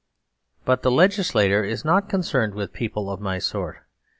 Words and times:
But 0.65 0.81
the 0.81 0.89
legislator 0.89 1.63
is 1.63 1.85
not 1.85 2.09
concerned 2.09 2.55
with 2.55 2.73
people 2.73 3.07
of 3.11 3.21
my 3.21 3.37
sort. 3.37 3.83